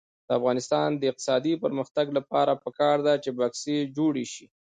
د 0.27 0.29
افغانستان 0.39 0.89
د 0.95 1.03
اقتصادي 1.11 1.53
پرمختګ 1.63 2.05
لپاره 2.17 2.59
پکار 2.63 2.97
ده 3.07 3.13
چې 3.23 3.29
بکسې 3.39 3.77
جوړې 3.97 4.25
شي. 4.33 4.45